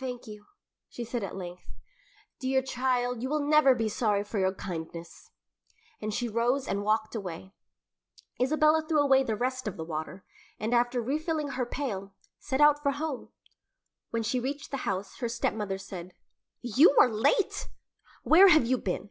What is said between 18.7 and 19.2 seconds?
been?"